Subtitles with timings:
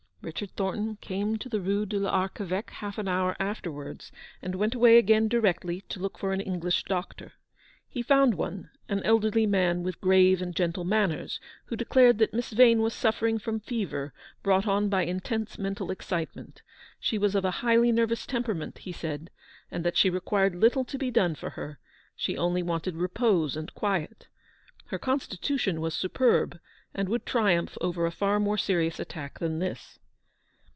[0.23, 4.99] Richard Thornton came to the Rue de TArcheveque half an hour afterwards, and went away
[4.99, 7.33] again directly to look for an English doctor.
[7.89, 12.51] He found one, an elderly man with grave and gentle manners, who declared that Miss
[12.51, 15.63] Vane was suffering from fever brought on by intense 150 Eleanor's victory.
[15.63, 15.91] mental
[16.29, 16.61] excitement:
[16.99, 19.31] she was of a highly nervous temperament, he said,
[19.71, 21.79] and that she required little to be done for her;
[22.15, 24.27] she only wanted repose and quiet.
[24.85, 26.59] Her constitution was superb,
[26.93, 29.97] and would triumph over a far more serious attack than this.